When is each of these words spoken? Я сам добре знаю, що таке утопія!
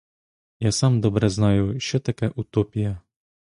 Я 0.59 0.71
сам 0.71 1.01
добре 1.01 1.29
знаю, 1.29 1.79
що 1.79 1.99
таке 1.99 2.31
утопія! 2.35 3.01